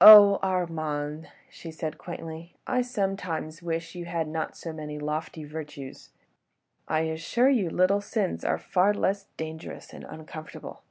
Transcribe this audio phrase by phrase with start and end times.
[0.00, 0.40] "Oh!
[0.42, 6.10] Armand!" she said quaintly, "I sometimes wish you had not so many lofty virtues....
[6.88, 10.82] I assure you little sins are far less dangerous and uncomfortable.